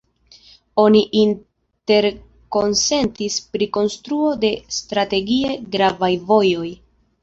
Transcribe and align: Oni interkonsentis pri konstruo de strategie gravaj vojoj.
Oni 0.83 1.01
interkonsentis 1.23 3.39
pri 3.53 3.71
konstruo 3.81 4.35
de 4.49 4.55
strategie 4.81 5.57
gravaj 5.79 6.13
vojoj. 6.35 6.69